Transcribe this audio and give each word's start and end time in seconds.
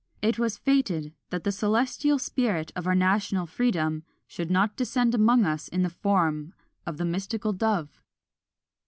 It 0.23 0.39
was 0.39 0.57
fated 0.57 1.13
that 1.29 1.43
the 1.43 1.51
celestial 1.51 2.17
spirit 2.17 2.71
of 2.75 2.87
our 2.87 2.95
national 2.95 3.45
freedom 3.45 4.01
should 4.25 4.49
not 4.49 4.75
descend 4.75 5.13
among 5.13 5.45
us 5.45 5.67
in 5.67 5.83
the 5.83 5.91
form 5.91 6.55
of 6.87 6.97
the 6.97 7.05
mystical 7.05 7.53
dove! 7.53 8.01